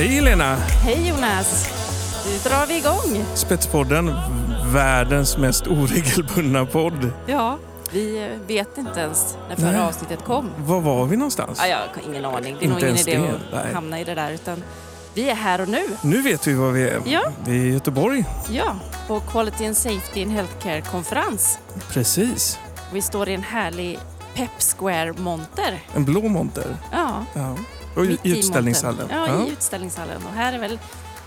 Hej 0.00 0.08
Helena! 0.08 0.56
Hej 0.56 1.08
Jonas! 1.08 1.70
Nu 2.26 2.50
drar 2.50 2.66
vi 2.66 2.76
igång. 2.78 3.24
Spetspodden, 3.34 4.14
världens 4.72 5.36
mest 5.36 5.66
oregelbundna 5.66 6.66
podd. 6.66 7.12
Ja, 7.26 7.58
vi 7.92 8.28
vet 8.46 8.78
inte 8.78 9.00
ens 9.00 9.36
när 9.48 9.56
förra 9.56 9.70
Nej. 9.70 9.80
avsnittet 9.80 10.24
kom. 10.24 10.50
Var 10.58 10.80
var 10.80 11.06
vi 11.06 11.16
någonstans? 11.16 11.58
Ja, 11.62 11.66
jag 11.68 11.76
har 11.76 12.10
ingen 12.10 12.24
aning. 12.24 12.56
Det 12.60 12.64
är 12.64 12.68
Inte 12.68 12.68
nog 12.68 12.80
ingen 12.82 12.96
idé 12.96 13.18
det, 13.18 13.56
att 13.56 13.64
nej. 13.64 13.74
hamna 13.74 14.00
i 14.00 14.04
det 14.04 14.14
där. 14.14 14.30
Utan 14.32 14.62
vi 15.14 15.30
är 15.30 15.34
här 15.34 15.60
och 15.60 15.68
nu. 15.68 15.82
Nu 16.02 16.22
vet 16.22 16.46
vi 16.46 16.54
var 16.54 16.70
vi 16.70 16.82
är. 16.88 17.00
Ja. 17.04 17.22
Vi 17.44 17.56
är 17.60 17.64
i 17.64 17.72
Göteborg. 17.72 18.24
Ja, 18.50 18.74
på 19.06 19.20
Quality 19.20 19.66
and 19.66 19.76
Safety 19.76 20.20
in 20.20 20.30
Healthcare-konferens. 20.30 21.58
Precis. 21.88 22.58
Vi 22.92 23.02
står 23.02 23.28
i 23.28 23.34
en 23.34 23.42
härlig 23.42 23.98
Pep 24.34 24.50
Square-monter. 24.78 25.80
En 25.94 26.04
blå 26.04 26.28
monter. 26.28 26.76
Ja, 26.92 27.24
Ja. 27.34 27.56
Och 27.96 28.04
i 28.04 28.18
utställningshallen. 28.24 29.00
montern. 29.00 29.38
Ja, 29.40 29.46
i 29.46 29.50
utställningshallen. 29.50 30.26
Och 30.26 30.32
här 30.32 30.52
är 30.52 30.58
väl 30.58 30.78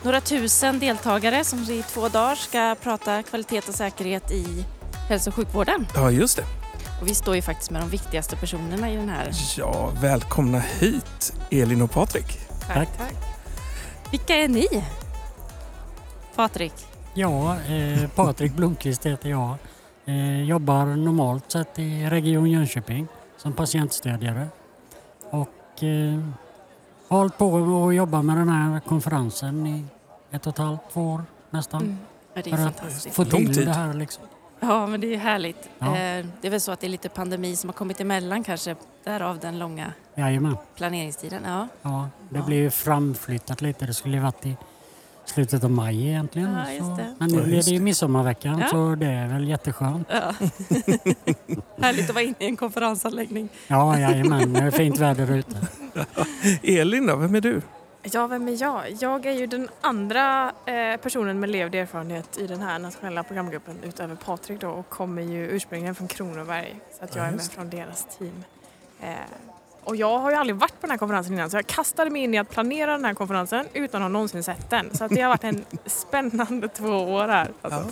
några 0.03 0.21
tusen 0.21 0.79
deltagare 0.79 1.43
som 1.43 1.59
i 1.59 1.83
två 1.89 2.09
dagar 2.09 2.35
ska 2.35 2.75
prata 2.83 3.23
kvalitet 3.23 3.61
och 3.67 3.73
säkerhet 3.75 4.31
i 4.31 4.65
hälso 5.09 5.29
och 5.29 5.35
sjukvården. 5.35 5.87
ja, 5.95 6.11
just 6.11 6.37
det. 6.37 6.43
Och 7.01 7.07
vi 7.07 7.15
står 7.15 7.35
ju 7.35 7.41
faktiskt 7.41 7.71
med 7.71 7.81
de 7.81 7.89
viktigaste 7.89 8.35
personerna 8.35 8.91
i 8.91 8.95
den 8.95 9.09
här. 9.09 9.31
Ja, 9.57 9.91
välkomna 10.01 10.59
hit 10.59 11.33
Elin 11.51 11.81
och 11.81 11.91
Patrik. 11.91 12.39
Tack. 12.73 12.89
Vilka 14.11 14.35
är 14.35 14.47
ni? 14.47 14.67
Patrik? 16.35 16.73
Ja, 17.13 17.55
eh, 17.59 18.09
Patrik 18.15 18.53
Blomqvist 18.53 19.05
heter 19.05 19.29
jag. 19.29 19.55
Eh, 20.05 20.43
jobbar 20.43 20.85
normalt 20.85 21.51
sett 21.51 21.79
i 21.79 22.05
Region 22.09 22.51
Jönköping 22.51 23.07
som 23.37 23.53
patientstödjare. 23.53 24.47
Och 25.29 25.83
eh, 25.83 26.19
hållit 27.13 27.37
på 27.37 27.87
att 27.87 27.95
jobba 27.95 28.21
med 28.21 28.37
den 28.37 28.49
här 28.49 28.79
konferensen 28.79 29.67
i 29.67 29.85
ett 30.31 30.47
och 30.47 30.53
ett 30.53 30.57
halvt, 30.59 30.79
två 30.93 31.01
år 31.11 31.23
nästan. 31.49 31.81
Mm. 31.81 31.97
Ja, 32.33 32.41
det 32.43 32.51
är 32.51 32.57
För 32.57 32.67
att 32.67 32.79
fantastiskt. 32.79 33.15
få 33.15 33.23
Lång 33.23 33.53
till 33.53 33.65
det 33.65 33.73
här 33.73 33.93
liksom. 33.93 34.23
Ja, 34.59 34.87
men 34.87 35.01
det 35.01 35.13
är 35.13 35.17
härligt. 35.17 35.69
Ja. 35.79 35.85
Eh, 35.87 36.25
Det 36.41 36.47
är 36.47 36.49
väl 36.49 36.61
så 36.61 36.71
att 36.71 36.79
det 36.79 36.87
är 36.87 36.89
lite 36.89 37.09
pandemi 37.09 37.55
som 37.55 37.69
har 37.69 37.73
kommit 37.73 38.01
emellan 38.01 38.43
kanske. 38.43 38.75
Därav 39.03 39.39
den 39.39 39.59
långa 39.59 39.93
Jajamän. 40.15 40.57
planeringstiden. 40.75 41.41
Ja, 41.45 41.67
Ja, 41.81 42.09
det 42.29 42.39
Ja. 42.47 42.53
ju 42.53 42.69
framflyttat 42.69 43.61
lite. 43.61 43.85
Det 43.85 43.93
skulle 43.93 44.17
ju 44.17 44.23
varit 44.23 44.45
i 44.45 44.57
slutet 45.25 45.63
av 45.63 45.71
maj 45.71 46.07
egentligen. 46.07 46.53
Ja, 46.65 46.71
just 46.71 46.85
så. 46.85 46.95
det. 46.95 47.15
Men 47.19 47.29
nu 47.29 47.41
blir 47.43 47.55
just 47.55 47.67
det 47.67 47.73
ju 47.73 47.79
midsommarveckan 47.81 48.59
Ja. 48.59 48.67
så 48.67 48.95
det 48.95 49.05
är 49.07 49.27
väl 49.27 49.47
jätteskönt. 49.47 50.07
ja. 50.11 50.19
härligt 51.81 52.09
att 52.09 52.15
vara 52.15 52.23
inne 52.23 52.35
i 52.39 52.45
en 52.45 52.57
konferensanläggning. 52.57 53.49
Ja, 53.67 53.99
jajamän. 53.99 54.53
Det 54.53 54.59
är 54.59 54.71
fint 54.71 54.97
väder 54.99 55.31
ute. 55.31 55.55
Elin 56.63 57.05
då, 57.07 57.15
vem 57.15 57.35
är 57.35 57.41
du? 57.41 57.61
Ja, 58.03 58.27
vem 58.27 58.47
är 58.47 58.61
jag? 58.61 58.83
Jag 58.99 59.25
är 59.25 59.31
ju 59.31 59.47
den 59.47 59.69
andra 59.81 60.51
eh, 60.65 60.97
personen 61.01 61.39
med 61.39 61.49
levd 61.49 61.75
erfarenhet 61.75 62.37
i 62.37 62.47
den 62.47 62.61
här 62.61 62.79
nationella 62.79 63.23
programgruppen 63.23 63.77
utöver 63.83 64.15
Patrik 64.15 64.61
då 64.61 64.69
och 64.69 64.89
kommer 64.89 65.21
ju 65.21 65.47
ursprungligen 65.47 65.95
från 65.95 66.07
Kronoberg 66.07 66.75
så 66.99 67.03
att 67.03 67.15
jag 67.15 67.25
Ja, 67.25 67.27
är 67.27 67.31
med 67.31 67.45
från 67.45 67.69
deras 67.69 68.17
team. 68.17 68.43
Eh, 69.01 69.09
och 69.83 69.95
jag 69.95 70.19
har 70.19 70.31
ju 70.31 70.37
aldrig 70.37 70.55
varit 70.55 70.71
på 70.71 70.81
den 70.81 70.91
här 70.91 70.97
konferensen 70.97 71.33
innan 71.33 71.49
så 71.49 71.57
jag 71.57 71.67
kastade 71.67 72.09
mig 72.09 72.21
in 72.21 72.33
i 72.33 72.37
att 72.37 72.49
planera 72.49 72.91
den 72.91 73.05
här 73.05 73.13
konferensen 73.13 73.65
utan 73.73 74.01
att 74.01 74.05
ha 74.05 74.09
någonsin 74.09 74.43
sett 74.43 74.69
den. 74.69 74.97
Så 74.97 75.03
att 75.03 75.11
det 75.11 75.21
har 75.21 75.29
varit 75.29 75.43
en 75.43 75.65
spännande 75.85 76.67
två 76.67 76.89
år 76.89 77.27
här. 77.27 77.51
Alltså. 77.61 77.85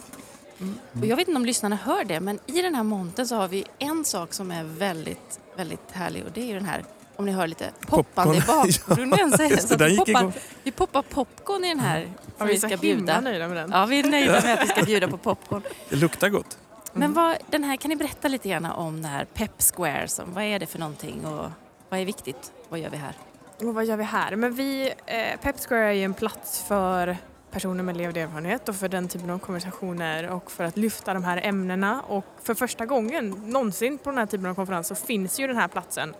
Och 1.00 1.06
jag 1.06 1.16
vet 1.16 1.28
inte 1.28 1.38
om 1.38 1.46
lyssnarna 1.46 1.76
hör 1.76 2.04
det, 2.04 2.20
men 2.20 2.40
i 2.46 2.62
den 2.62 2.76
här 2.76 2.84
montern 2.84 3.26
så 3.28 3.36
har 3.36 3.48
vi 3.48 3.66
en 3.80 4.06
sak 4.06 4.34
som 4.34 4.52
är 4.52 4.64
väldigt, 4.64 5.40
väldigt 5.56 5.92
härlig 5.92 6.26
och 6.26 6.32
det 6.32 6.42
är 6.42 6.46
ju 6.46 6.54
den 6.54 6.66
här, 6.66 6.84
om 7.22 7.26
ni 7.26 7.32
hör 7.32 7.48
lite 7.48 7.72
poppande 7.88 8.38
i 8.38 8.42
bakgrunden. 8.48 9.32
så 9.32 9.44
är 9.44 9.50
det 9.50 9.56
Just 9.56 9.68
så 9.70 9.76
den 9.76 9.90
vi, 9.90 9.98
poppar, 9.98 10.32
vi 10.64 10.72
poppar 10.72 11.02
popcorn 11.02 11.64
i 11.64 11.70
den 11.70 11.80
här 11.80 12.02
som 12.04 12.12
Ja, 12.38 12.46
vi 12.46 12.52
vi 12.52 12.58
är 12.58 12.60
så 12.62 12.68
ska 12.68 12.78
himla 12.78 12.82
bjuda. 12.82 13.22
nöjda 13.22 13.48
med 13.48 13.58
den. 13.58 13.72
Ja, 13.72 13.86
vi 13.86 14.00
är 14.00 14.04
nöjda 14.04 14.42
med 14.42 14.54
att 14.54 14.64
vi 14.64 14.68
ska 14.68 14.84
bjuda 14.84 15.08
på 15.08 15.18
popcorn. 15.36 15.62
Det 15.90 15.96
luktar 15.96 16.30
gott. 16.30 16.58
Men 16.94 17.14
vad, 17.14 17.38
den 17.50 17.64
här, 17.64 17.76
kan 17.76 17.90
ni 17.90 17.96
berätta 17.96 18.28
lite 18.28 18.50
grann 18.50 18.66
om 18.66 19.02
det 19.02 19.08
här 19.08 19.26
Pep 19.26 19.52
Square? 19.76 20.08
Som, 20.08 20.34
vad 20.34 20.44
är 20.44 20.60
det 20.60 20.66
för 20.66 20.80
någonting 20.80 21.26
och 21.26 21.46
vad 21.90 22.00
är 22.00 22.06
viktigt? 22.06 22.52
Vad 22.70 22.80
gör 22.80 22.90
vi 22.90 22.98
här? 22.98 23.14
Och 23.60 23.74
vad 23.74 23.86
gör 23.86 23.98
vi 23.98 24.04
här? 24.04 24.36
Men 24.36 24.54
vi, 24.54 24.94
eh, 25.06 25.40
Pep 25.42 25.56
Square 25.68 25.88
är 25.88 25.92
ju 25.92 26.04
en 26.04 26.14
plats 26.14 26.64
för 26.68 27.18
personer 27.52 27.84
med 27.84 27.98
levd 27.98 28.18
erfarenhet 28.18 28.70
och 28.70 28.76
för 28.76 28.90
den 28.90 29.08
typen 29.08 29.30
av 29.30 29.40
konversationer 29.40 30.30
och 30.30 30.52
för 30.52 30.64
att 30.64 30.78
lyfta 30.78 31.14
de 31.14 31.24
här 31.24 31.42
ämnena. 31.44 32.02
Och 32.02 32.26
för 32.44 32.54
första 32.54 32.86
gången 32.86 33.30
någonsin 33.46 33.98
på 33.98 34.10
den 34.10 34.18
här 34.20 34.26
typen 34.26 34.46
av 34.46 34.56
konferens 34.56 34.88
så 34.88 34.96
finns 34.96 35.40
ju 35.40 35.48
den 35.48 35.58
här 35.58 35.68
platsen 35.68 36.14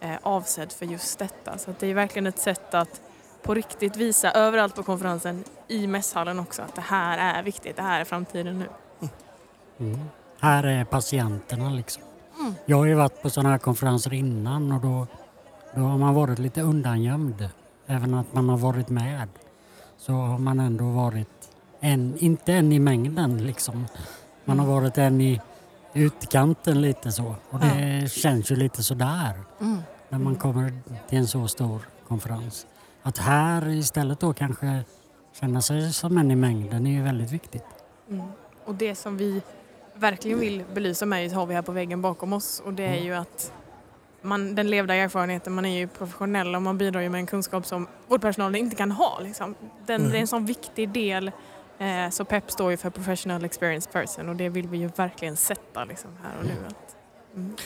eh, 0.00 0.16
avsedd 0.22 0.72
för 0.72 0.86
just 0.86 1.18
detta. 1.18 1.58
Så 1.58 1.74
det 1.78 1.86
är 1.86 1.94
verkligen 1.94 2.26
ett 2.26 2.38
sätt 2.38 2.74
att 2.74 3.00
på 3.42 3.54
riktigt 3.54 3.96
visa 3.96 4.30
överallt 4.30 4.74
på 4.74 4.82
konferensen, 4.82 5.44
i 5.68 5.86
mässhallen 5.86 6.38
också, 6.38 6.62
att 6.62 6.74
det 6.74 6.80
här 6.80 7.38
är 7.38 7.42
viktigt, 7.42 7.76
det 7.76 7.82
här 7.82 8.00
är 8.00 8.04
framtiden 8.04 8.58
nu. 8.58 8.68
Mm. 9.78 10.00
Här 10.40 10.64
är 10.64 10.84
patienterna 10.84 11.70
liksom. 11.70 12.02
Mm. 12.40 12.54
Jag 12.66 12.76
har 12.76 12.86
ju 12.86 12.94
varit 12.94 13.22
på 13.22 13.30
sådana 13.30 13.50
här 13.50 13.58
konferenser 13.58 14.14
innan 14.14 14.72
och 14.72 14.80
då, 14.80 15.06
då 15.74 15.80
har 15.80 15.98
man 15.98 16.14
varit 16.14 16.38
lite 16.38 16.62
undangömd. 16.62 17.48
Även 17.86 18.14
att 18.14 18.34
man 18.34 18.48
har 18.48 18.56
varit 18.56 18.88
med 18.88 19.28
så 19.96 20.12
har 20.12 20.38
man 20.38 20.60
ändå 20.60 20.84
varit 20.84 21.50
en, 21.80 22.18
inte 22.18 22.52
en 22.52 22.72
i 22.72 22.78
mängden 22.78 23.46
liksom. 23.46 23.86
Man 24.44 24.58
har 24.58 24.66
varit 24.66 24.98
en 24.98 25.20
i 25.20 25.40
utkanten 25.94 26.80
lite 26.82 27.12
så. 27.12 27.34
Och 27.50 27.60
det 27.60 28.12
känns 28.12 28.50
ju 28.50 28.56
lite 28.56 28.82
sådär 28.82 29.32
Mm. 29.60 29.78
när 30.08 30.18
man 30.18 30.36
kommer 30.36 30.72
till 31.08 31.18
en 31.18 31.26
så 31.28 31.48
stor 31.48 31.80
konferens. 32.08 32.66
Att 33.02 33.18
här 33.18 33.68
istället 33.68 34.20
då 34.20 34.32
kanske 34.32 34.84
känna 35.40 35.62
sig 35.62 35.92
som 35.92 36.18
en 36.18 36.30
i 36.30 36.36
mängden 36.36 36.86
är 36.86 36.90
ju 36.90 37.02
väldigt 37.02 37.30
viktigt. 37.32 37.64
Mm. 38.10 38.26
Och 38.64 38.74
det 38.74 38.94
som 38.94 39.16
vi 39.16 39.42
verkligen 39.94 40.38
vill 40.40 40.64
belysa 40.74 41.06
med 41.06 41.32
har 41.32 41.46
vi 41.46 41.54
här 41.54 41.62
på 41.62 41.72
väggen 41.72 42.02
bakom 42.02 42.32
oss 42.32 42.62
och 42.64 42.72
det 42.72 42.86
är 42.86 43.02
ju 43.04 43.14
att 43.14 43.52
man, 44.22 44.54
den 44.54 44.70
levda 44.70 44.94
erfarenheten, 44.94 45.52
man 45.52 45.64
är 45.64 45.78
ju 45.78 45.86
professionell 45.88 46.54
och 46.54 46.62
man 46.62 46.78
bidrar 46.78 47.00
ju 47.00 47.08
med 47.08 47.18
en 47.18 47.26
kunskap 47.26 47.66
som 47.66 47.86
vårdpersonalen 48.08 48.56
inte 48.56 48.76
kan 48.76 48.90
ha. 48.90 49.20
Liksom. 49.20 49.54
Den, 49.86 50.00
Mm. 50.00 50.12
Det 50.12 50.18
är 50.18 50.20
en 50.20 50.26
sån 50.26 50.44
viktig 50.46 50.88
del. 50.88 51.30
Eh, 51.80 52.10
så 52.10 52.24
PEP 52.24 52.50
står 52.50 52.70
ju 52.70 52.76
för 52.76 52.90
Professional 52.90 53.44
Experience 53.44 53.90
Person 53.90 54.28
och 54.28 54.36
det 54.36 54.48
vill 54.48 54.68
vi 54.68 54.78
ju 54.78 54.90
verkligen 54.96 55.36
sätta 55.36 55.84
liksom, 55.84 56.10
här 56.22 56.38
och 56.38 56.44
nu. 56.44 56.66
Att, 56.66 56.96
mm. 57.34 57.56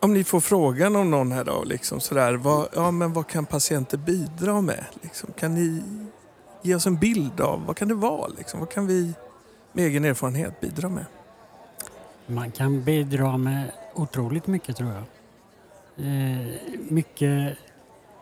Om 0.00 0.14
ni 0.14 0.24
får 0.24 0.40
frågan 0.40 0.96
om 0.96 1.10
någon 1.10 1.32
här 1.32 1.44
då, 1.44 1.64
liksom 1.64 2.00
sådär, 2.00 2.34
vad, 2.34 2.68
ja, 2.74 2.90
men 2.90 3.12
vad 3.12 3.26
kan 3.26 3.46
patienter 3.46 3.98
bidra 3.98 4.60
med? 4.60 4.84
Liksom, 5.02 5.32
kan 5.32 5.54
ni 5.54 5.82
ge 6.62 6.74
oss 6.74 6.86
en 6.86 6.96
bild 6.96 7.40
av 7.40 7.66
vad 7.66 7.76
kan 7.76 7.88
det 7.88 7.94
vara? 7.94 8.28
Liksom? 8.28 8.60
Vad 8.60 8.70
kan 8.70 8.86
vi 8.86 9.14
med 9.72 9.86
egen 9.86 10.04
erfarenhet 10.04 10.60
bidra 10.60 10.88
med? 10.88 11.06
Man 12.26 12.50
kan 12.50 12.84
bidra 12.84 13.36
med 13.36 13.72
otroligt 13.94 14.46
mycket 14.46 14.76
tror 14.76 14.90
jag. 14.92 15.04
Eh, 16.06 16.46
mycket 16.88 17.58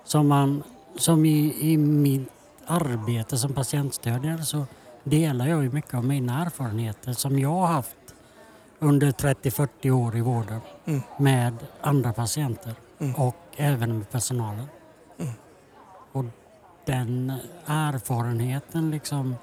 som 0.04 0.28
man, 0.28 0.62
som 0.96 1.24
i, 1.24 1.56
i 1.60 1.76
mitt 1.76 2.28
arbete 2.66 3.38
som 3.38 3.52
patientstödjare 3.52 4.42
så 4.42 4.66
delar 5.04 5.46
jag 5.46 5.62
ju 5.62 5.70
mycket 5.72 5.94
av 5.94 6.04
mina 6.04 6.42
erfarenheter 6.46 7.12
som 7.12 7.38
jag 7.38 7.48
har 7.54 7.66
haft 7.66 7.96
under 8.78 9.10
30-40 9.12 9.90
år 9.90 10.16
i 10.16 10.20
vården 10.20 10.60
Mm. 10.84 11.00
med 11.18 11.54
andra 11.80 12.12
patienter 12.12 12.74
Mm. 12.98 13.14
och 13.14 13.36
även 13.56 13.98
med 13.98 14.10
personalen. 14.10 14.66
Mm. 15.18 15.32
Och 16.12 16.24
den 16.84 17.32
erfarenheten 17.66 18.90
liksom, 18.90 19.36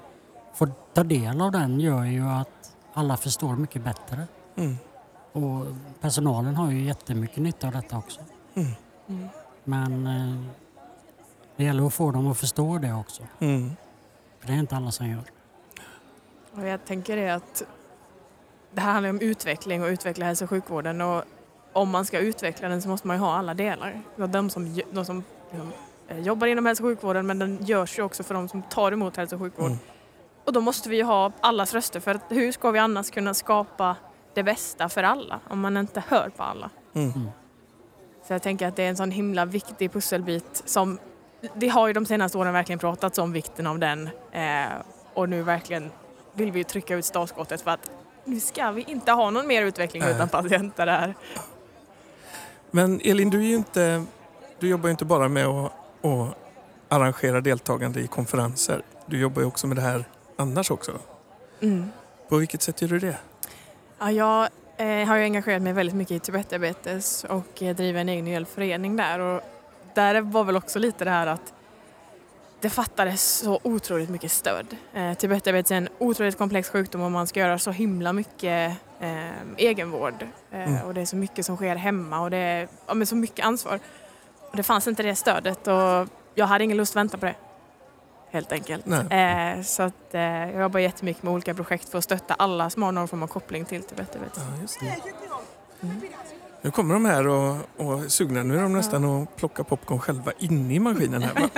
få 0.54 0.68
ta 0.94 1.04
del 1.04 1.42
av 1.42 1.52
den 1.52 1.80
gör 1.80 2.04
ju 2.04 2.28
att 2.30 2.76
alla 2.94 3.18
förstår 3.18 3.56
mycket 3.56 3.84
bättre. 3.84 4.28
Mm. 4.56 4.78
Och 5.32 5.66
personalen 6.02 6.56
har 6.56 6.72
ju 6.72 6.84
jättemycket 6.84 7.38
nytta 7.38 7.68
av 7.68 7.74
detta 7.74 7.98
också. 7.98 8.22
Mm. 8.56 9.28
Men 9.64 10.08
eh, 10.08 10.44
det 11.56 11.64
gäller 11.64 11.88
att 11.88 11.94
få 11.94 12.12
dem 12.12 12.28
att 12.28 12.38
förstå 12.38 12.78
det 12.78 12.94
också. 12.94 13.24
Mm. 13.40 13.76
För 14.40 14.48
det 14.48 14.54
är 14.54 14.58
inte 14.60 14.76
alla 14.76 14.92
som 14.92 15.08
gör. 15.10 15.24
Och 16.58 16.68
jag 16.68 16.86
tänker 16.86 17.16
det 17.16 17.30
att 17.30 17.64
det 18.72 18.82
här 18.82 18.92
handlar 18.92 19.10
om 19.10 19.22
utveckling 19.22 19.84
och 19.84 19.88
utveckla 19.88 20.26
hälso 20.26 20.44
och 20.44 20.50
sjukvården 20.50 21.02
och 21.02 21.24
om 21.74 21.90
man 21.90 22.06
ska 22.06 22.20
utveckla 22.20 22.70
den 22.70 22.82
så 22.82 22.90
måste 22.90 23.08
man 23.08 23.16
ju 23.16 23.22
ha 23.22 23.36
alla 23.36 23.54
delar. 23.54 24.02
De 24.16 24.50
som, 24.50 24.82
de 24.92 25.06
som 25.06 25.24
liksom, 25.52 25.74
eh, 26.08 26.20
jobbar 26.20 26.48
inom 26.48 26.66
hälso 26.66 26.84
och 26.84 26.90
sjukvården 26.90 27.28
men 27.28 27.40
den 27.40 27.58
görs 27.66 28.00
ju 28.00 28.04
också 28.04 28.24
för 28.24 28.34
de 28.34 28.48
som 28.48 28.62
tar 28.62 28.92
emot 28.92 29.18
hälso 29.18 29.36
och 29.36 29.42
sjukvård. 29.42 29.68
Mm. 29.68 29.80
Och 30.46 30.54
då 30.54 30.62
måste 30.62 30.90
vi 30.90 30.96
ju 30.96 31.04
ha 31.04 31.32
allas 31.40 31.74
röster 31.74 32.00
för 32.00 32.16
att 32.16 32.22
hur 32.30 32.52
ska 32.52 32.72
vi 32.72 32.80
annars 32.80 33.10
kunna 33.10 33.34
skapa 33.34 33.96
det 34.34 34.44
bästa 34.44 34.90
för 34.90 35.04
alla 35.04 35.40
om 35.50 35.60
man 35.60 35.78
inte 35.78 36.04
hör 36.08 36.30
på 36.30 36.44
alla? 36.44 36.70
Mm. 36.94 37.12
Så 38.28 38.34
jag 38.34 38.42
tänker 38.42 38.68
att 38.68 38.76
det 38.76 38.84
är 38.84 38.90
en 38.90 38.98
sån 38.98 39.12
himla 39.12 39.46
viktig 39.46 39.92
pusselbit 39.92 40.64
som 40.66 41.00
det 41.54 41.68
har 41.68 41.88
ju 41.88 41.94
de 41.94 42.06
senaste 42.06 42.38
åren 42.38 42.54
verkligen 42.54 42.80
pratats 42.80 43.18
om 43.18 43.32
vikten 43.32 43.68
av 43.68 43.80
den 43.80 44.10
eh, 44.32 44.66
och 45.14 45.30
nu 45.30 45.44
verkligen 45.44 45.92
vill 46.38 46.52
vi 46.52 46.60
ju 46.60 46.64
trycka 46.64 46.96
ut 46.96 47.06
startskottet 47.06 47.62
för 47.62 47.72
att 47.72 47.92
nu 48.26 48.40
ska 48.40 48.72
vi 48.72 48.82
inte 48.82 49.12
ha 49.12 49.30
någon 49.30 49.48
mer 49.48 49.64
utveckling 49.64 50.04
Nej. 50.04 50.16
utan 50.16 50.30
patienter 50.30 50.88
här. 50.88 51.16
Men 52.72 53.02
Elin, 53.04 53.30
du, 53.30 53.54
inte, 53.54 54.04
du 54.60 54.70
jobbar 54.70 54.88
ju 54.88 54.92
inte 54.92 55.06
bara 55.06 55.28
med 55.28 55.46
att, 55.46 55.72
att 56.02 56.38
arrangera 56.90 57.42
deltagande 57.42 58.00
i 58.00 58.08
konferenser. 58.08 58.82
Du 59.06 59.20
jobbar 59.20 59.42
ju 59.42 59.48
också 59.48 59.68
med 59.68 59.78
det 59.78 59.82
här 59.82 60.06
annars 60.36 60.72
också. 60.72 60.92
Mm. 61.62 61.90
På 62.30 62.38
vilket 62.38 62.62
sätt 62.62 62.82
gör 62.82 62.90
du 62.90 63.00
det? 63.00 63.18
Ja, 64.00 64.12
jag 64.12 64.50
eh, 64.78 65.08
har 65.08 65.18
ju 65.18 65.24
engagerat 65.24 65.62
mig 65.62 65.74
väldigt 65.74 65.96
mycket 65.96 66.12
i 66.12 66.20
Tibetdiabetes 66.20 67.24
och 67.24 67.64
eh, 67.64 67.76
driver 67.76 68.02
en 68.02 68.10
egen 68.10 68.28
ideell 68.28 68.46
förening 68.46 68.96
där. 68.96 69.20
Och 69.20 69.42
där 69.96 70.22
var 70.22 70.44
väl 70.44 70.56
också 70.58 70.80
lite 70.80 71.06
det 71.06 71.12
här 71.12 71.28
att 71.28 71.54
det 72.62 72.70
fattades 72.70 73.24
så 73.38 73.60
otroligt 73.64 74.10
mycket 74.10 74.32
stöd. 74.32 74.76
Eh, 74.94 75.14
Tibetdiabetes 75.14 75.72
är 75.72 75.76
en 75.76 75.90
otroligt 76.00 76.38
komplex 76.38 76.70
sjukdom 76.70 77.02
och 77.02 77.12
man 77.12 77.28
ska 77.28 77.40
göra 77.40 77.60
så 77.60 77.72
himla 77.72 78.14
mycket 78.14 78.78
eh, 79.00 79.32
egenvård. 79.58 80.24
Eh, 80.52 80.68
Mm. 80.68 80.82
Och 80.86 80.94
det 80.94 81.02
är 81.02 81.06
så 81.06 81.16
mycket 81.16 81.46
som 81.46 81.56
sker 81.56 81.76
hemma 81.76 82.20
och 82.20 82.30
det 82.32 82.38
är 82.38 82.68
ja, 82.88 82.94
men 82.94 83.08
så 83.08 83.16
mycket 83.16 83.46
ansvar. 83.46 83.80
Och 84.52 84.58
det 84.58 84.64
fanns 84.64 84.88
inte 84.88 85.04
det 85.04 85.16
stödet 85.16 85.68
och 85.68 86.08
jag 86.36 86.46
hade 86.46 86.64
ingen 86.64 86.78
lust 86.78 86.92
att 86.92 86.96
vänta 86.96 87.18
på 87.18 87.26
det. 87.26 87.36
Helt 88.32 88.52
enkelt. 88.52 88.88
Eh, 88.88 89.62
så 89.64 89.84
att, 89.84 90.14
eh, 90.14 90.22
jag 90.22 90.62
jobbar 90.62 90.80
jättemycket 90.80 91.24
med 91.24 91.34
olika 91.34 91.54
projekt 91.54 91.90
för 91.90 91.98
att 91.98 92.04
stötta 92.04 92.34
alla 92.34 92.70
som 92.70 92.84
har 92.84 92.92
någon 92.92 93.08
form 93.08 93.24
av 93.24 93.28
koppling 93.28 93.66
till 93.66 93.84
Tibetdiabetes. 93.84 94.44
Ja, 94.56 94.62
just 94.62 94.80
det. 94.80 94.96
Nu 96.62 96.72
kommer 96.72 96.94
de 96.94 97.06
här 97.06 97.28
och, 97.28 97.56
och 97.78 98.04
är 98.04 98.08
sugna. 98.08 98.44
Nu 98.44 98.58
är 98.58 98.62
de 98.62 98.74
nästan 98.74 99.06
och 99.06 99.36
plockar 99.36 99.64
popcorn 99.64 100.00
själva 100.00 100.32
inne 100.40 100.74
i 100.74 100.80
maskinen 100.80 101.24
här. 101.24 101.34
Va? 101.34 101.50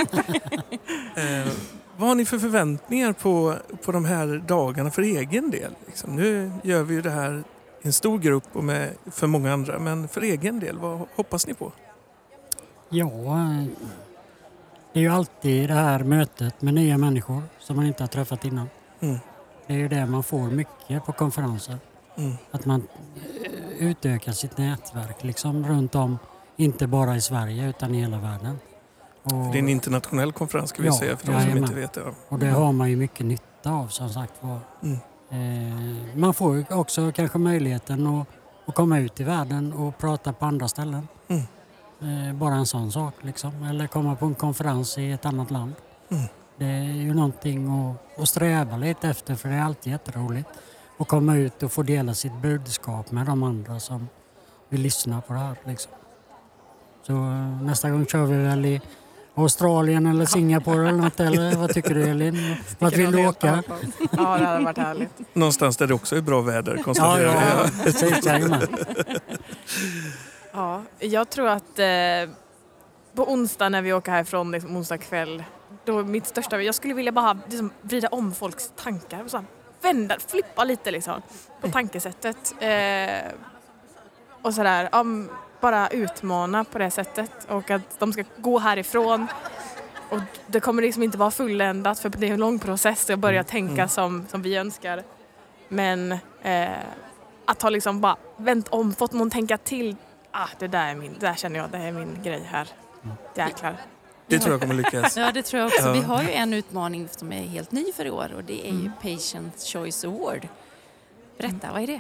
eh, 1.22 1.54
vad 1.98 2.08
har 2.08 2.16
ni 2.16 2.26
för 2.26 2.40
förväntningar 2.40 3.14
på, 3.14 3.56
på 3.86 3.92
de 3.92 4.06
här 4.06 4.44
dagarna 4.48 4.92
för 4.92 5.02
egen 5.02 5.52
del? 5.52 5.72
Liksom, 5.86 6.16
nu 6.16 6.52
gör 6.64 6.84
vi 6.84 6.94
ju 6.94 7.02
det 7.02 7.10
här 7.10 7.44
i 7.82 7.88
en 7.88 7.94
stor 7.94 8.20
grupp 8.20 8.44
och 8.54 8.64
med 8.64 8.94
för 9.12 9.28
många 9.28 9.54
andra. 9.54 9.80
Men 9.80 10.08
för 10.08 10.22
egen 10.22 10.60
del, 10.60 10.78
vad 10.78 11.08
hoppas 11.16 11.48
ni 11.48 11.54
på? 11.54 11.72
Ja, 12.90 13.06
eh, 13.08 13.66
det 14.94 15.00
är 15.00 15.04
ju 15.04 15.10
alltid 15.10 15.70
det 15.70 15.74
här 15.74 16.04
mötet 16.04 16.62
med 16.62 16.74
nya 16.74 16.98
människor 16.98 17.44
som 17.60 17.76
man 17.76 17.86
inte 17.86 18.04
har 18.04 18.08
träffat 18.08 18.46
innan. 18.46 18.70
Mm. 19.00 19.18
Det 19.68 19.74
är 19.74 19.78
ju 19.78 19.88
det 19.88 20.06
man 20.06 20.24
får 20.24 20.52
mycket 20.52 21.06
på 21.06 21.12
konferenser. 21.12 21.78
Mm. 22.16 22.34
Att 22.52 22.66
man 22.66 22.88
utökar 23.80 24.32
sitt 24.32 24.58
nätverk 24.58 25.24
liksom 25.24 25.68
runt 25.68 25.96
om, 25.96 26.18
inte 26.58 26.88
bara 26.88 27.16
i 27.16 27.22
Sverige 27.22 27.70
utan 27.70 27.96
i 27.96 28.02
hela 28.02 28.18
världen. 28.20 28.60
Och, 29.24 29.32
Det 29.32 29.58
är 29.58 29.60
en 29.60 29.70
internationell 29.70 30.32
konferens 30.32 30.70
ska 30.70 30.82
vi 30.82 30.88
Ja, 30.88 30.94
säga 30.94 31.18
för 31.18 31.32
de 31.34 31.42
som 31.42 31.58
inte 31.58 31.74
vet 31.74 31.94
det. 31.94 32.04
och 32.30 32.40
det 32.40 32.50
har 32.50 32.72
man 32.72 32.90
ju 32.90 32.96
mycket 32.96 33.26
nytta 33.26 33.72
av 33.72 33.88
som 33.88 34.10
sagt 34.10 34.34
var. 34.42 34.60
Mm. 34.84 34.98
Eh, 35.32 36.18
man 36.18 36.34
får 36.34 36.56
ju 36.56 36.66
också 36.70 37.12
kanske 37.12 37.38
möjligheten 37.38 38.08
att, 38.08 38.28
att 38.66 38.76
komma 38.76 39.00
ut 39.00 39.20
i 39.20 39.24
världen 39.24 39.74
och 39.74 39.98
prata 39.98 40.34
på 40.34 40.46
andra 40.46 40.68
ställen. 40.68 41.08
Mm. 41.28 41.44
Eh, 42.30 42.36
bara 42.36 42.54
en 42.56 42.66
sån 42.66 42.92
sak 42.92 43.14
liksom. 43.22 43.64
Eller 43.64 43.88
komma 43.88 44.16
på 44.16 44.26
en 44.26 44.36
konferens 44.36 44.98
i 44.98 45.12
ett 45.12 45.26
annat 45.26 45.52
land. 45.52 45.74
Mm. 46.12 46.24
Det 46.58 46.66
är 46.66 46.84
ju 46.94 47.14
någonting 47.14 47.90
att, 47.90 48.20
att 48.22 48.30
sträva 48.30 48.78
lite 48.78 49.10
efter 49.10 49.36
för 49.36 49.50
det 49.50 49.56
är 49.56 49.62
alltid 49.64 49.92
jätteroligt. 49.94 50.50
Att 51.00 51.08
komma 51.08 51.38
ut 51.38 51.64
och 51.64 51.72
få 51.72 51.84
dela 51.84 52.14
sitt 52.14 52.42
budskap 52.42 53.12
med 53.12 53.26
de 53.26 53.44
andra 53.44 53.80
som 53.80 54.08
vill 54.70 54.82
lyssna 54.82 55.22
på 55.22 55.34
det 55.34 55.40
här. 55.40 55.56
Liksom. 55.66 55.92
Så 57.02 57.14
eh, 57.14 57.62
nästa 57.62 57.90
gång 57.90 58.06
kör 58.06 58.26
vi 58.26 58.38
väl 58.38 58.66
i 58.66 58.82
Australien 59.36 60.06
eller 60.06 60.26
Singapore 60.26 60.90
eller 60.90 61.02
något 61.02 61.20
eller 61.20 61.56
vad 61.56 61.74
tycker 61.74 61.94
du 61.94 62.04
Elin? 62.04 62.56
Vart 62.80 62.94
vill 62.94 63.12
du 63.12 63.28
åka? 63.28 63.64
Ja, 64.12 64.38
det 64.38 64.46
hade 64.46 64.66
varit 64.66 64.78
härligt. 64.78 65.36
Någonstans 65.36 65.78
där 65.78 65.88
det 65.88 65.94
också 65.94 66.16
är 66.16 66.22
bra 66.22 66.42
väder 66.42 66.76
Ja, 66.78 66.84
konstaterar 66.84 67.26
ja, 67.26 67.34
jag. 67.34 67.66
ja. 67.66 67.84
precis. 67.84 68.26
jajamän. 68.26 68.68
Ja, 70.52 70.82
jag 71.00 71.30
tror 71.30 71.48
att 71.48 71.80
eh, 71.80 72.36
på 73.16 73.32
onsdag 73.32 73.70
när 73.70 73.82
vi 73.82 73.94
åker 73.94 74.12
härifrån, 74.12 74.52
liksom, 74.52 74.78
onsdag 74.78 74.98
kväll, 74.98 75.44
då 75.86 76.04
mitt 76.04 76.28
största, 76.28 76.62
jag 76.62 76.76
skulle 76.76 76.94
vilja 76.94 77.12
bara 77.12 77.38
liksom, 77.48 77.72
vrida 77.82 78.08
om 78.08 78.34
folks 78.34 78.72
tankar 78.76 79.24
och 79.24 79.32
så 79.32 79.38
här, 79.38 79.46
vända, 79.82 80.18
flippa 80.28 80.64
lite 80.64 80.92
liksom 80.92 81.22
på 81.62 81.68
tankesättet. 81.72 82.56
Eh, 82.60 83.32
och 84.42 84.54
sådär, 84.54 84.90
um, 84.92 85.30
bara 85.62 85.88
utmana 85.88 86.64
på 86.64 86.78
det 86.80 86.92
sättet 86.92 87.32
och 87.48 87.72
att 87.72 88.00
de 88.00 88.14
ska 88.14 88.24
gå 88.38 88.60
härifrån 88.60 89.28
och 90.10 90.20
det 90.48 90.60
kommer 90.60 90.82
liksom 90.82 91.04
inte 91.04 91.18
vara 91.18 91.32
fulländat 91.32 92.00
för 92.00 92.10
det 92.10 92.30
är 92.30 92.34
en 92.34 92.40
lång 92.40 92.60
process 92.60 93.10
att 93.10 93.20
börja 93.20 93.44
tänka 93.44 93.74
Mm. 93.74 93.90
som, 93.90 94.26
som 94.30 94.42
vi 94.42 94.56
önskar. 94.56 95.04
Men 95.68 96.12
eh, 96.42 96.70
att 97.46 97.62
ha 97.62 97.70
liksom 97.70 98.02
bara 98.02 98.16
vänt 98.38 98.68
om, 98.68 98.94
fått 98.94 99.12
någon 99.12 99.30
tänka 99.30 99.58
till 99.58 99.96
ah, 100.32 100.48
det 100.60 100.68
där 100.68 100.88
är 100.88 100.96
min, 100.96 101.14
det 101.20 101.26
där 101.28 101.36
känner 101.36 101.60
jag, 101.60 101.70
det 101.70 101.78
är 101.78 101.92
min 101.92 102.24
grej 102.24 102.44
här. 102.52 102.68
Jäklar. 103.36 103.78
Det 104.30 104.40
tror 104.40 104.54
jag 104.54 104.62
kommer 104.62 104.76
lyckas. 104.76 105.18
Ja, 105.18 105.32
det 105.32 105.42
tror 105.44 105.60
jag 105.60 105.68
också. 105.68 105.82
Ja. 105.88 105.92
Vi 105.92 106.02
har 106.02 106.24
ju 106.24 106.32
en 106.32 106.54
utmaning 106.54 107.08
som 107.12 107.32
är 107.34 107.42
helt 107.42 107.72
ny 107.72 107.92
för 107.96 108.06
i 108.06 108.10
år 108.10 108.34
och 108.36 108.44
det 108.44 108.68
är 108.68 108.72
ju 108.72 108.80
Mm. 108.80 108.92
Patient 109.02 109.60
Choice 109.74 110.06
Award. 110.06 110.48
Berätta, 111.38 111.68
vad 111.74 111.82
är 111.82 111.88
det? 111.88 112.00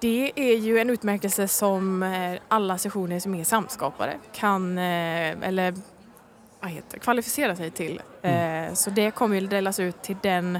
Det 0.00 0.32
är 0.36 0.56
ju 0.56 0.78
en 0.78 0.90
utmärkelse 0.90 1.48
som 1.48 2.02
eh, 2.02 2.38
alla 2.48 2.78
sessioner 2.78 3.20
som 3.20 3.34
är 3.34 3.44
samskapare 3.44 4.18
kan 4.32 4.78
eh, 4.78 4.84
eller 5.42 5.74
vad 6.60 6.70
heter, 6.70 6.98
kvalificera 6.98 7.56
sig 7.56 7.70
till. 7.70 8.02
Eh, 8.22 8.72
Så 8.74 8.90
det 8.90 9.10
kommer 9.10 9.40
ju 9.40 9.46
delas 9.46 9.80
ut 9.80 10.02
till 10.02 10.16
den 10.22 10.58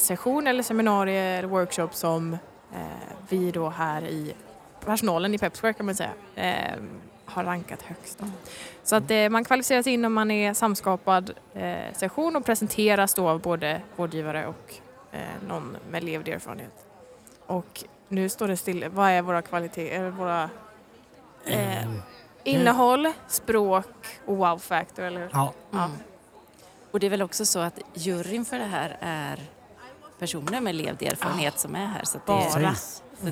session 0.00 0.46
eller 0.46 0.62
seminarier 0.62 1.38
eller 1.38 1.48
workshop 1.48 1.88
som 1.92 2.36
vi 3.28 3.50
då 3.50 3.68
här 3.68 4.02
i 4.02 4.34
personalen 4.84 5.34
i 5.34 5.38
Pepsquare 5.38 5.72
kan 5.72 5.86
man 5.86 5.94
säga 5.94 6.10
har 7.28 7.44
rankat 7.44 7.82
högst. 7.82 8.18
Då. 8.18 8.26
Så 8.84 8.96
att 8.96 9.10
eh, 9.10 9.28
man 9.28 9.44
kvalificerar 9.44 9.82
sig 9.82 9.92
in 9.92 10.04
om 10.04 10.12
man 10.12 10.30
är 10.30 10.54
samskapad 10.54 11.30
eh, 11.54 11.94
session 11.96 12.36
och 12.36 12.44
presenteras 12.44 13.14
då 13.14 13.28
av 13.28 13.40
både 13.40 13.82
vårdgivare 13.96 14.46
och 14.46 14.74
eh, 15.12 15.20
någon 15.48 15.76
med 15.90 16.04
levd 16.04 16.28
erfarenhet. 16.28 16.86
Och 17.46 17.84
nu 18.08 18.28
står 18.28 18.48
det 18.48 18.56
still. 18.56 18.88
Vad 18.88 19.10
är 19.10 19.22
våra 19.22 19.42
kvaliteter? 19.42 20.10
Våra 20.10 20.50
eh, 21.44 21.82
Eh, 21.82 21.88
innehåll, 22.44 23.12
språk 23.28 23.86
och 24.26 24.36
wow-factor, 24.36 25.02
eller 25.02 25.20
hur? 25.20 25.30
Ja, 25.32 25.52
Ja. 25.70 25.84
Mm. 25.84 25.96
Och 26.90 27.00
det 27.00 27.06
är 27.06 27.10
väl 27.10 27.22
också 27.22 27.46
så 27.46 27.58
att 27.58 27.78
juryn 27.94 28.44
för 28.44 28.58
det 28.58 28.64
här 28.64 28.96
är 29.00 29.40
personer 30.18 30.60
med 30.60 30.74
levd 30.74 31.02
erfarenhet 31.02 31.58
som 31.58 31.74
är 31.74 31.86
här. 31.86 32.04
Så, 32.04 32.18
det, 32.26 32.32
är, 32.32 32.50
så 32.50 32.58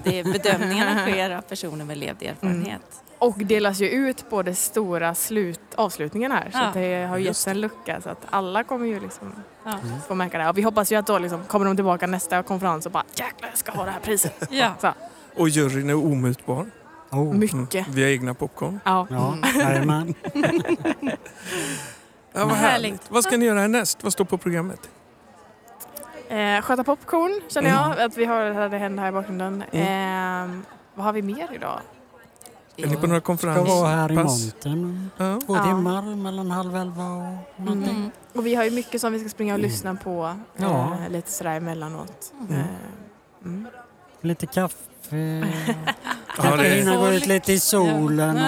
det 0.04 0.18
är, 0.20 0.24
bedömningarna 0.32 0.98
sker 1.06 1.30
av 1.30 1.40
personer 1.40 1.84
med 1.84 1.98
levd 1.98 2.22
erfarenhet. 2.22 3.02
Och 3.18 3.38
delas 3.38 3.80
ju 3.80 3.88
ut 3.90 4.30
på 4.30 4.42
det 4.42 4.54
stora 4.54 5.14
slut, 5.14 5.60
avslutningen 5.74 6.32
här. 6.32 6.50
Så 6.52 6.58
Ja, 6.58 6.64
att 6.66 6.74
det 6.74 7.06
har 7.06 7.16
just 7.18 7.26
getts 7.28 7.46
en 7.46 7.60
lucka 7.60 8.00
så 8.00 8.08
att 8.10 8.26
alla 8.30 8.64
kommer 8.64 8.86
ju 8.86 9.00
liksom 9.00 9.32
Ja. 9.64 9.72
få 10.08 10.14
märka 10.14 10.38
det. 10.38 10.48
Och 10.48 10.58
vi 10.58 10.62
hoppas 10.62 10.92
ju 10.92 10.96
att 10.96 11.06
då 11.06 11.18
liksom 11.18 11.44
kommer 11.44 11.66
de 11.66 11.76
tillbaka 11.76 12.06
nästa 12.06 12.42
konferens 12.42 12.86
och 12.86 12.92
bara 12.92 13.04
jäklar 13.14 13.48
jag 13.48 13.58
ska 13.58 13.72
ha 13.72 13.84
det 13.84 13.90
här 13.90 14.00
priset. 14.00 14.48
Ja. 14.50 14.72
Så, 14.80 14.92
Och 15.36 15.48
juryn 15.48 15.90
är 15.90 15.94
omutbar. 15.94 16.66
Oh. 17.10 17.34
mycket. 17.34 17.88
Vi 17.88 18.02
har 18.02 18.10
egna 18.10 18.34
popcorn. 18.34 18.80
Ja. 18.84 19.06
Ja, 19.10 19.36
jajamän. 19.60 20.14
Ja, 22.32 22.44
vad 22.44 22.56
Härligt. 22.56 22.70
härligt. 22.92 23.10
Vad 23.10 23.24
ska 23.24 23.36
ni 23.36 23.44
göra 23.46 23.60
härnäst? 23.60 24.04
Vad 24.04 24.12
står 24.12 24.24
på 24.24 24.38
programmet? 24.38 24.80
Eh, 26.28 26.60
sköta 26.62 26.84
popcorn 26.84 27.40
känner 27.48 27.70
Mm. 27.70 27.90
jag 27.90 28.00
att 28.06 28.16
vi 28.16 28.24
har 28.24 28.40
det 28.44 28.52
här, 28.54 28.68
det 28.68 28.78
händer 28.78 29.02
här 29.02 29.08
i 29.08 29.12
bakgrunden. 29.12 29.62
Eh, 29.72 30.60
vad 30.94 31.04
har 31.06 31.12
vi 31.12 31.22
mer 31.22 31.48
idag? 31.54 31.80
Är 32.76 32.86
ni 32.86 32.96
på 32.96 33.06
några 33.06 33.20
Ska 33.20 33.32
vara 33.32 33.54
konferenser? 33.54 33.86
här 33.86 34.12
i 34.12 34.16
Pass? 34.16 34.42
montern 34.44 35.10
Ja. 35.16 35.38
två 35.46 35.56
Ja. 35.56 35.64
timmar 35.64 36.02
mellan 36.16 36.50
halv 36.50 36.76
elva 36.76 37.04
och 37.04 37.60
någonting. 37.64 37.96
Mm. 37.96 38.10
Och 38.34 38.46
vi 38.46 38.54
har 38.54 38.64
ju 38.64 38.70
mycket 38.70 39.00
som 39.00 39.12
vi 39.12 39.20
ska 39.20 39.28
springa 39.28 39.54
och 39.54 39.58
Mm. 39.58 39.70
lyssna 39.70 39.94
på 39.94 40.34
Ja. 40.56 40.96
eh, 41.04 41.10
lite 41.12 41.30
sådär 41.30 41.56
emellanåt. 41.56 42.32
Mm. 42.48 42.60
Eh, 42.60 42.66
mm. 43.44 43.66
Lite 44.20 44.46
kaffe. 44.46 44.76
Ja, 46.38 46.42
Kanske 46.42 46.66
är, 46.66 46.74
hinna 46.76 46.96
gå 46.96 47.08
ut 47.08 47.26
lite 47.26 47.52
i 47.52 47.60
solen. 47.60 48.36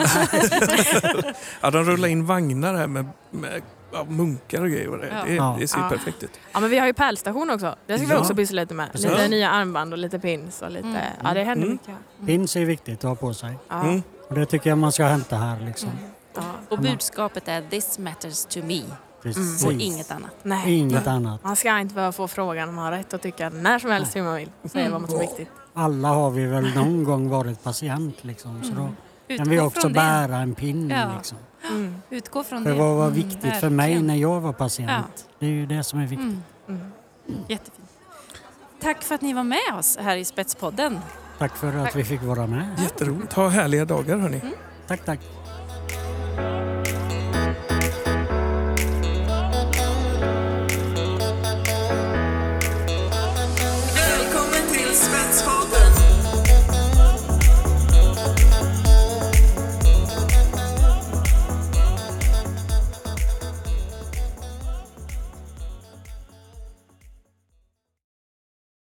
ja, 1.60 1.70
de 1.70 1.84
rullar 1.84 2.08
in 2.08 2.26
vagnar 2.26 2.74
här 2.74 2.86
med, 2.86 3.06
med 3.30 3.62
ja, 3.92 4.04
munkar 4.04 4.62
och 4.62 4.68
grejer. 4.70 4.88
och 4.88 4.98
Det, 4.98 5.06
Ja. 5.08 5.24
det, 5.26 5.34
Ja. 5.34 5.56
det 5.60 5.68
ser 5.68 5.78
ju 5.78 5.82
Ja. 5.84 5.88
perfekt 5.88 6.22
ut. 6.22 6.30
Ja 6.52 6.60
men 6.60 6.70
vi 6.70 6.78
har 6.78 6.86
ju 6.86 6.92
pärlstation 6.94 7.50
också. 7.50 7.74
Det 7.86 7.98
ska 7.98 8.06
vi 8.06 8.12
Ja. 8.12 8.18
också 8.20 8.34
pyssla 8.34 8.62
lite 8.62 8.74
med. 8.74 8.88
Lite 8.94 9.22
Ja. 9.22 9.28
nya 9.28 9.50
armband 9.50 9.92
och 9.92 9.98
lite 9.98 10.18
pins 10.18 10.62
och 10.62 10.70
lite... 10.70 10.88
Mm. 10.88 11.00
Ja 11.24 11.34
det 11.34 11.42
händer 11.44 11.66
Mm. 11.66 11.72
mycket. 11.72 11.88
här. 12.20 12.26
Pins 12.26 12.56
är 12.56 12.64
viktigt 12.64 12.98
att 12.98 13.08
ha 13.08 13.14
på 13.14 13.34
sig. 13.34 13.58
Ja. 13.68 13.80
Mm. 13.82 14.02
Och 14.28 14.34
det 14.34 14.46
tycker 14.46 14.70
jag 14.70 14.78
man 14.78 14.92
ska 14.92 15.04
hämta 15.04 15.36
här 15.36 15.60
liksom. 15.60 15.90
Ja. 16.34 16.42
Och 16.68 16.78
budskapet 16.78 17.48
är 17.48 17.62
this 17.70 17.98
matters 17.98 18.44
to 18.44 18.58
me 18.62 18.82
Precis. 19.22 19.66
och 19.66 19.72
inget 19.72 20.10
annat. 20.10 20.30
Nej. 20.42 20.74
Inget 20.78 21.06
annat. 21.06 21.44
Man 21.44 21.56
ska 21.56 21.78
inte 21.78 21.94
behöva 21.94 22.12
få 22.12 22.28
frågan 22.28 22.68
om 22.68 22.74
man 22.74 22.84
har 22.84 22.92
rätt 22.92 23.14
att 23.14 23.22
tycka 23.22 23.50
när 23.50 23.78
som 23.78 23.90
helst 23.90 24.16
hur 24.16 24.22
man 24.22 24.34
vill. 24.36 24.50
Säga 24.64 24.80
Mm. 24.86 24.92
vad 24.92 25.00
man 25.00 25.10
som 25.10 25.18
är 25.20 25.22
viktigt. 25.22 25.48
Alla 25.74 26.08
har 26.08 26.30
vi 26.30 26.46
väl 26.46 26.74
någon 26.74 27.04
gång 27.04 27.28
varit 27.28 27.62
patient 27.64 28.24
liksom. 28.24 28.62
Så 28.64 28.70
då 28.70 28.88
kan 29.36 29.48
vi 29.48 29.54
Utgå 29.56 29.66
också 29.66 29.80
från 29.80 29.92
det. 29.92 29.98
bära 29.98 30.36
en 30.36 30.54
pin 30.54 30.90
Ja. 30.90 31.10
liksom. 31.16 31.38
Mm. 31.70 31.94
Utgå 32.10 32.44
från 32.44 32.64
För 32.64 32.70
det. 32.70 32.76
vad 32.78 32.96
var 32.96 33.06
Mm, 33.06 33.14
viktigt 33.14 33.56
för 33.56 33.70
mig 33.70 34.02
när 34.02 34.14
jag 34.16 34.40
var 34.40 34.52
patient. 34.52 35.28
Det 35.38 35.46
är 35.46 35.50
ju 35.50 35.66
det 35.66 35.84
som 35.84 35.98
är 36.00 36.06
viktigt. 36.06 36.20
Mm. 36.20 36.42
Mm. 36.68 36.80
Jättefint. 37.48 37.88
Tack 38.80 39.02
för 39.02 39.14
att 39.14 39.20
ni 39.20 39.32
var 39.32 39.44
med 39.44 39.74
oss 39.78 39.96
här 40.00 40.16
i 40.16 40.24
Spetspodden. 40.24 40.98
Tack 41.38 41.56
för 41.56 41.68
att 41.76 41.84
Tack. 41.84 41.96
vi 41.96 42.04
fick 42.04 42.22
vara 42.22 42.46
med. 42.46 42.66
Jätteroligt. 42.82 43.32
Ha 43.32 43.48
härliga 43.48 43.84
dagar 43.84 44.18
hörni. 44.18 44.40
Tack, 44.86 45.04
tack. 45.04 45.20